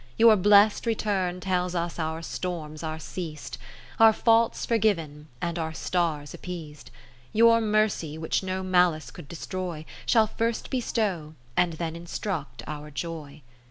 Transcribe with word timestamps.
Your 0.17 0.35
blest 0.35 0.87
Return 0.87 1.39
tells 1.41 1.75
us 1.75 1.99
our 1.99 2.23
storms 2.23 2.81
are 2.81 2.97
ceas'd, 2.97 3.59
Our 3.99 4.11
faults 4.13 4.65
forgiven, 4.65 5.27
and 5.43 5.59
our 5.59 5.73
stars 5.73 6.33
appeas'd, 6.33 6.89
?,o 6.89 7.37
Your 7.37 7.61
mercy, 7.61 8.17
which 8.17 8.41
no 8.41 8.63
malice 8.63 9.11
could 9.11 9.27
destroy, 9.27 9.85
Shall 10.07 10.25
first 10.25 10.71
bestow, 10.71 11.35
and 11.55 11.73
then 11.73 11.95
in 11.95 12.07
struct, 12.07 12.63
our 12.65 12.89
joy. 12.89 13.43